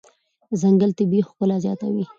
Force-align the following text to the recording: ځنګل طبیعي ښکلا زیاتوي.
ځنګل 0.61 0.91
طبیعي 0.97 1.21
ښکلا 1.27 1.57
زیاتوي. 1.65 2.03